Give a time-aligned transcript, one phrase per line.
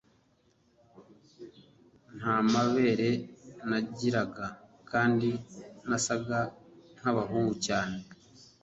[2.17, 3.09] nta mabere
[3.69, 4.45] nagiraga
[4.89, 5.29] kandi
[5.87, 6.39] nasaga
[6.97, 7.97] nkabahungu cyane